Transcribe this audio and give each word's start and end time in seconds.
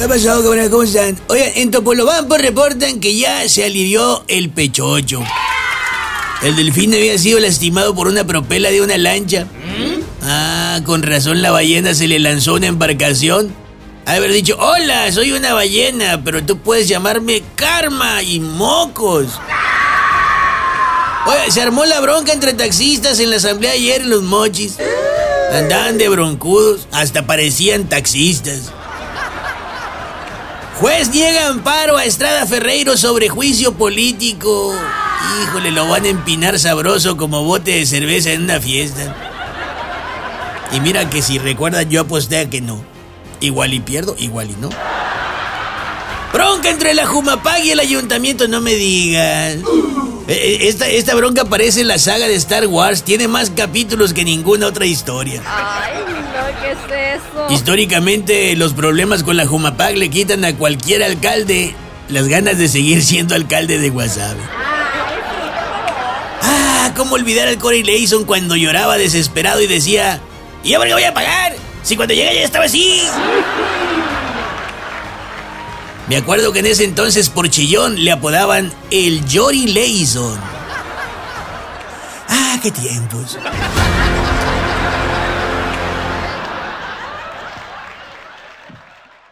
¿Qué 0.00 0.08
pasó, 0.08 0.42
cabrón? 0.42 0.70
¿Cómo 0.70 0.82
están? 0.82 1.14
Oigan, 1.28 1.50
en 1.56 1.70
Topolobampo 1.70 2.38
reportan 2.38 3.00
que 3.00 3.18
ya 3.18 3.46
se 3.50 3.66
alivió 3.66 4.24
el 4.28 4.48
pechocho. 4.48 5.22
El 6.40 6.56
delfín 6.56 6.94
había 6.94 7.18
sido 7.18 7.38
lastimado 7.38 7.94
por 7.94 8.08
una 8.08 8.24
propela 8.24 8.70
de 8.70 8.80
una 8.80 8.96
lancha. 8.96 9.46
Ah, 10.22 10.80
con 10.86 11.02
razón 11.02 11.42
la 11.42 11.50
ballena 11.50 11.92
se 11.92 12.08
le 12.08 12.18
lanzó 12.18 12.54
una 12.54 12.68
embarcación. 12.68 13.54
Ha 14.06 14.12
haber 14.12 14.32
dicho, 14.32 14.56
hola, 14.58 15.12
soy 15.12 15.32
una 15.32 15.52
ballena, 15.52 16.24
pero 16.24 16.42
tú 16.42 16.56
puedes 16.56 16.88
llamarme 16.88 17.42
Karma 17.54 18.22
y 18.22 18.40
Mocos. 18.40 19.38
Oye, 21.26 21.50
se 21.50 21.60
armó 21.60 21.84
la 21.84 22.00
bronca 22.00 22.32
entre 22.32 22.54
taxistas 22.54 23.20
en 23.20 23.28
la 23.28 23.36
asamblea 23.36 23.72
ayer 23.72 24.00
en 24.00 24.08
Los 24.08 24.22
Mochis. 24.22 24.78
Andaban 25.52 25.98
de 25.98 26.08
broncudos, 26.08 26.88
hasta 26.90 27.26
parecían 27.26 27.86
taxistas. 27.90 28.72
Juez 30.80 31.10
niega 31.10 31.48
amparo 31.48 31.98
a 31.98 32.06
Estrada 32.06 32.46
Ferreiro 32.46 32.96
sobre 32.96 33.28
juicio 33.28 33.72
político. 33.74 34.74
Híjole, 35.42 35.72
lo 35.72 35.86
van 35.86 36.06
a 36.06 36.08
empinar 36.08 36.58
sabroso 36.58 37.18
como 37.18 37.44
bote 37.44 37.72
de 37.72 37.84
cerveza 37.84 38.32
en 38.32 38.44
una 38.44 38.58
fiesta. 38.60 39.14
Y 40.72 40.80
mira 40.80 41.10
que 41.10 41.20
si 41.20 41.38
recuerdan, 41.38 41.90
yo 41.90 42.00
aposté 42.00 42.38
a 42.38 42.48
que 42.48 42.62
no. 42.62 42.82
Igual 43.40 43.74
y 43.74 43.80
pierdo, 43.80 44.16
igual 44.18 44.50
y 44.50 44.54
no. 44.54 44.70
Bronca 46.32 46.70
entre 46.70 46.94
la 46.94 47.06
Jumapag 47.06 47.62
y 47.62 47.72
el 47.72 47.80
ayuntamiento, 47.80 48.48
no 48.48 48.62
me 48.62 48.74
digas. 48.74 49.56
Eh, 49.56 49.62
eh, 50.28 50.58
Esta, 50.62 50.88
esta 50.88 51.14
bronca 51.14 51.44
parece 51.44 51.84
la 51.84 51.98
saga 51.98 52.26
de 52.26 52.36
Star 52.36 52.66
Wars. 52.66 53.02
Tiene 53.02 53.28
más 53.28 53.50
capítulos 53.50 54.14
que 54.14 54.24
ninguna 54.24 54.68
otra 54.68 54.86
historia. 54.86 55.42
Ay, 55.44 55.99
¿qué 56.60 56.72
es 56.72 57.20
eso? 57.20 57.46
Históricamente, 57.50 58.54
los 58.56 58.72
problemas 58.72 59.22
con 59.22 59.36
la 59.36 59.46
Jumapag 59.46 59.96
le 59.96 60.10
quitan 60.10 60.44
a 60.44 60.54
cualquier 60.54 61.02
alcalde 61.02 61.74
las 62.08 62.28
ganas 62.28 62.58
de 62.58 62.68
seguir 62.68 63.02
siendo 63.04 63.34
alcalde 63.34 63.78
de 63.78 63.90
Guasave. 63.90 64.40
Ah, 66.42 66.92
¿cómo 66.96 67.14
olvidar 67.14 67.48
al 67.48 67.58
Corey 67.58 67.82
Leison 67.82 68.24
cuando 68.24 68.56
lloraba 68.56 68.98
desesperado 68.98 69.60
y 69.60 69.66
decía: 69.66 70.20
¿Y 70.64 70.74
ahora 70.74 70.88
qué 70.88 70.94
voy 70.94 71.04
a 71.04 71.14
pagar? 71.14 71.54
Si 71.82 71.96
cuando 71.96 72.14
llegué 72.14 72.34
ya 72.34 72.42
estaba 72.42 72.64
así. 72.64 73.02
Me 76.08 76.16
acuerdo 76.16 76.52
que 76.52 76.58
en 76.58 76.66
ese 76.66 76.84
entonces 76.84 77.28
por 77.28 77.48
chillón 77.48 78.02
le 78.04 78.10
apodaban 78.10 78.72
el 78.90 79.22
Jory 79.32 79.68
Leison. 79.68 80.38
Ah, 82.28 82.58
qué 82.60 82.70
tiempos. 82.72 83.38